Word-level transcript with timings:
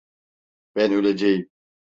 Ben 0.75 0.91
öleceğim. 0.93 1.49